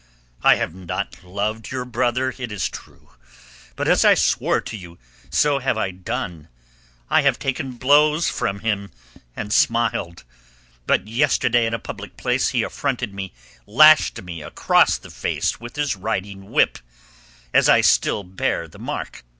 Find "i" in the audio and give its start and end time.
0.41-0.55, 4.03-4.15, 5.77-5.91, 7.11-7.21, 17.69-17.81